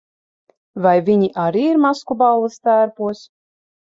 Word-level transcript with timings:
Vai 0.85 0.93
viņi 1.09 1.27
arī 1.43 1.61
ir 1.73 1.77
maskuballes 1.85 2.57
tērpos? 2.69 3.21